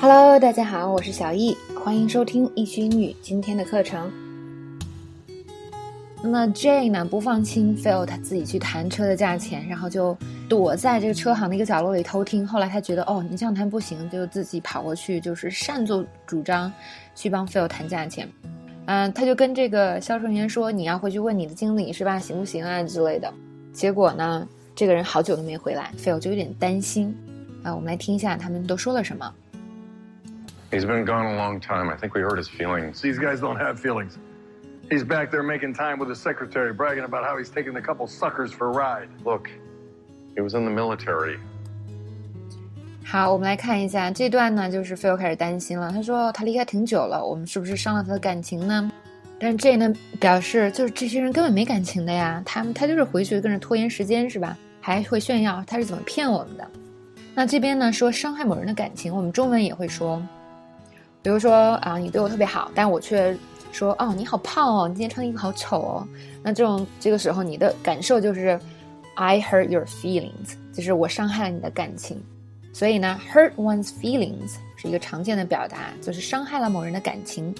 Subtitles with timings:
[0.00, 4.08] Hello，大家好，我是小易，欢迎收听易学英语今天的课程。
[6.22, 10.16] 那么 Jay 呢不放心 Phil 他自己去谈车的价钱，然后就
[10.48, 12.46] 躲在这个车行的一个角落里偷听。
[12.46, 16.72] 后来他觉得哦，你这样谈不行，就自己跑过去，就是擅作主张
[17.16, 18.28] 去帮 Phil 谈价钱。
[18.86, 22.20] 嗯，他就跟这个销售员说：“你要回去问你的经理是吧？
[22.20, 23.34] 行不行啊之类的。”
[23.74, 24.46] 结果呢，
[24.76, 27.12] 这个人好久都没回来，Phil 就有点担心。
[27.64, 29.34] 啊，我们来听一下他们都说了什么。
[30.70, 31.88] He's been gone a long time.
[31.88, 33.00] I think we hurt his feelings.
[33.00, 34.18] These guys don't have feelings.
[34.90, 38.06] He's back there making time with his secretary, bragging about how he's taking a couple
[38.06, 39.08] suckers for a ride.
[39.24, 39.48] Look,
[40.34, 41.38] he was in the military.
[43.04, 45.90] 好，我们来看一下这段呢，就是 Phil 开始担心了。
[45.90, 48.92] 他说他离开挺久了，我们是不是伤了他的感情呢？
[49.40, 49.90] 但是 J 呢
[50.20, 54.54] 表示，就是这些人根本没感情的呀，他们他就是回去跟着拖延时间是吧？
[54.82, 56.70] 还会炫耀他是怎么骗我们的。
[57.34, 60.22] 那这边呢说伤害某人的感情，我们中文也会说。
[61.22, 63.36] 比如说啊，你对我特别好，但我却
[63.72, 66.08] 说哦，你好胖哦，你今天穿的衣服好丑哦。
[66.42, 68.58] 那这种这个时候，你的感受就是
[69.14, 72.22] ，I hurt your feelings，就是我伤害了你的感情。
[72.72, 77.52] 所以呢，hurt one's feelings 是一个常见的表达，就是伤害了某人的感情。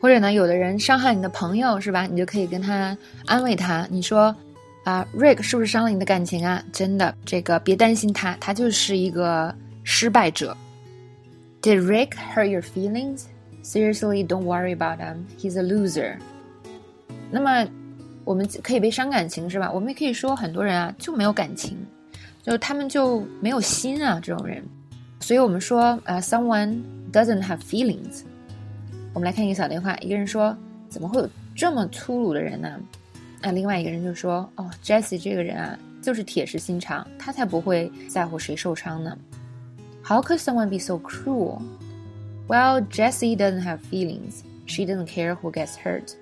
[0.00, 2.06] 或者呢，有的人伤害你的朋友是吧？
[2.10, 4.34] 你就可以跟他安慰他，你说
[4.82, 6.60] 啊，Rick 是不是伤了你的感情啊？
[6.72, 10.56] 真的，这个别担心他，他就是一个失败者。
[11.62, 13.26] Did Rick hurt your feelings?
[13.62, 15.26] Seriously, don't worry about him.
[15.38, 16.16] He's a loser.
[17.30, 17.68] 那么，
[18.24, 19.70] 我们可以被伤感情是吧？
[19.72, 21.76] 我们也可以说很多人啊就没有感情，
[22.42, 24.60] 就他们就没有心啊这种人。
[25.20, 26.82] 所以我们说啊，someone
[27.12, 28.22] doesn't have feelings。
[29.14, 30.56] 我们来看一个小对话，一个人说
[30.90, 32.76] ：“怎么会有这么粗鲁的人呢？”
[33.40, 39.16] 啊，另外一个人就说：“哦，Jesse 这个人啊，就是铁石心肠，他才不会在乎谁受伤呢。”
[40.03, 41.61] How could someone be so cruel?
[42.47, 44.43] Well, Jessie doesn't have feelings.
[44.65, 46.13] She doesn't care who gets hurt.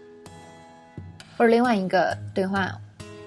[1.37, 2.71] 或者另外一个对话，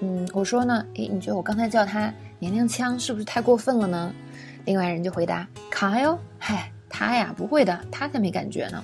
[0.01, 4.13] 嗯，我说呢，诶，你觉得我刚才叫他娘娘腔是不是太过分了呢？
[4.65, 8.83] 另外人就回答，Kyle，嗨，他呀，不会的，他才没感觉呢。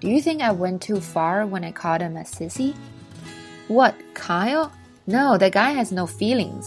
[0.00, 2.74] Do you think I went too far when I called him a sissy?
[3.68, 4.70] What, Kyle?
[5.04, 6.66] No, that guy has no feelings.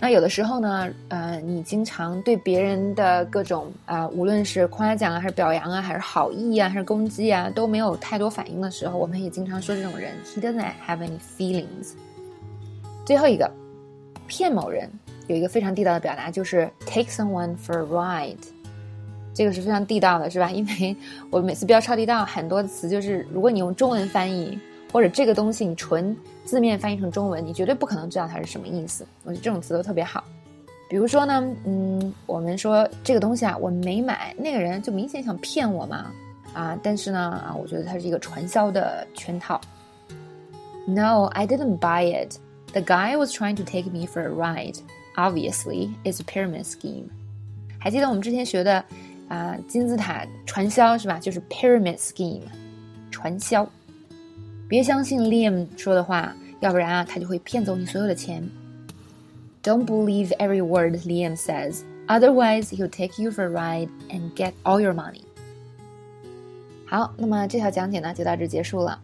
[0.00, 11.92] 那有的时候呢，呃，你经常对别人的各种啊，无论是夸奖啊，还是表扬啊，还是好意啊，还是攻击啊，都没有太多反应的时候，我们也经常说这种人，He doesn't have any feelings。
[13.06, 13.50] 最后一个，
[14.26, 14.90] 骗某人
[15.26, 18.36] 有一个非常地道的表达，就是 take someone for a ride，
[19.32, 20.50] 这个是非常地道的，是吧？
[20.50, 20.94] 因为
[21.30, 24.58] 我每次标超地道，很多词就是如果你用中文翻译。
[24.94, 29.04] 或者这个东西你纯字面翻译成中文，你绝对不可能知道它是什么意思。
[29.24, 30.22] 我觉得这种词都特别好。
[30.88, 36.12] 比如说呢，嗯，我们说这个东西啊，我没买，那个人就明显想骗我嘛，
[36.52, 39.60] 啊，但是呢，啊，我觉得它是一个传销的圈套。
[40.86, 42.36] No, I didn't buy it.
[42.72, 44.76] The guy was trying to take me for a ride.
[45.16, 47.06] Obviously, it's a pyramid scheme.
[47.80, 48.84] 还记得我们之前学的
[49.26, 51.18] 啊，金字塔传销是吧？
[51.18, 52.42] 就是 pyramid scheme，
[53.10, 53.68] 传销。
[54.74, 58.42] 别相信 Liam 说的话，要不然啊，他就会骗走你所有的钱。
[59.62, 64.80] Don't believe every word Liam says, otherwise he'll take you for a ride and get all
[64.80, 65.22] your money.
[66.86, 69.00] 好，那么这条讲解呢就到这结束了。